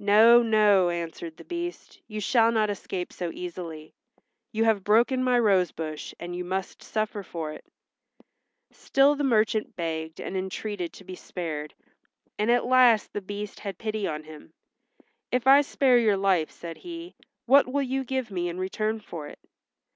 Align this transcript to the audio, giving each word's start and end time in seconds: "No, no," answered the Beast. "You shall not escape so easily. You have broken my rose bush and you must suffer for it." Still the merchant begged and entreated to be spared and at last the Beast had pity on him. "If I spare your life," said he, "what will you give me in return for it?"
"No, 0.00 0.42
no," 0.42 0.88
answered 0.88 1.36
the 1.36 1.44
Beast. 1.44 2.00
"You 2.08 2.20
shall 2.20 2.50
not 2.50 2.70
escape 2.70 3.12
so 3.12 3.30
easily. 3.32 3.94
You 4.50 4.64
have 4.64 4.82
broken 4.82 5.22
my 5.22 5.38
rose 5.38 5.70
bush 5.70 6.12
and 6.18 6.34
you 6.34 6.44
must 6.44 6.82
suffer 6.82 7.22
for 7.22 7.52
it." 7.52 7.64
Still 8.72 9.14
the 9.14 9.22
merchant 9.22 9.76
begged 9.76 10.20
and 10.20 10.36
entreated 10.36 10.92
to 10.94 11.04
be 11.04 11.14
spared 11.14 11.74
and 12.36 12.50
at 12.50 12.66
last 12.66 13.12
the 13.12 13.22
Beast 13.22 13.60
had 13.60 13.78
pity 13.78 14.08
on 14.08 14.24
him. 14.24 14.52
"If 15.30 15.46
I 15.46 15.60
spare 15.60 15.98
your 15.98 16.16
life," 16.16 16.50
said 16.50 16.78
he, 16.78 17.14
"what 17.46 17.68
will 17.72 17.82
you 17.84 18.02
give 18.02 18.32
me 18.32 18.48
in 18.48 18.58
return 18.58 18.98
for 18.98 19.28
it?" 19.28 19.38